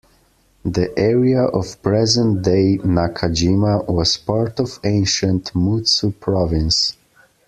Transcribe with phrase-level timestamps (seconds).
[0.65, 6.95] The area of present-day Nakajima was part of ancient Mutsu Province.